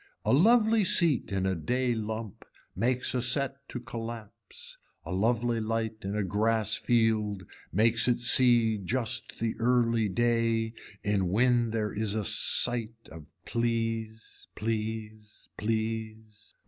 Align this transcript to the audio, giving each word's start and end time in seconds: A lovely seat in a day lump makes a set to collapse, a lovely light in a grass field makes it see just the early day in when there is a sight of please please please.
A 0.25 0.33
lovely 0.33 0.83
seat 0.83 1.31
in 1.31 1.45
a 1.45 1.53
day 1.53 1.93
lump 1.93 2.43
makes 2.75 3.13
a 3.13 3.21
set 3.21 3.57
to 3.69 3.79
collapse, 3.79 4.79
a 5.05 5.11
lovely 5.11 5.59
light 5.59 5.97
in 6.01 6.15
a 6.15 6.23
grass 6.23 6.75
field 6.75 7.43
makes 7.71 8.07
it 8.07 8.19
see 8.19 8.79
just 8.79 9.39
the 9.39 9.53
early 9.59 10.09
day 10.09 10.73
in 11.03 11.27
when 11.29 11.69
there 11.69 11.93
is 11.93 12.15
a 12.15 12.23
sight 12.25 13.09
of 13.11 13.27
please 13.45 14.47
please 14.55 15.49
please. 15.55 16.55